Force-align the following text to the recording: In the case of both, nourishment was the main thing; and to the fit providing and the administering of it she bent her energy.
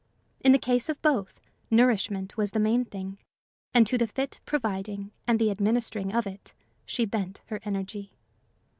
In 0.39 0.51
the 0.51 0.57
case 0.57 0.89
of 0.89 0.99
both, 1.03 1.39
nourishment 1.69 2.35
was 2.35 2.53
the 2.53 2.59
main 2.59 2.85
thing; 2.85 3.19
and 3.71 3.85
to 3.85 3.99
the 3.99 4.07
fit 4.07 4.39
providing 4.47 5.11
and 5.27 5.37
the 5.37 5.51
administering 5.51 6.11
of 6.11 6.25
it 6.25 6.55
she 6.87 7.05
bent 7.05 7.43
her 7.45 7.59
energy. 7.65 8.15